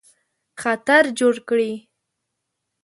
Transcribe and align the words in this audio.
خطر 0.61 1.03
جوړ 1.19 1.35
کړي. 1.49 1.71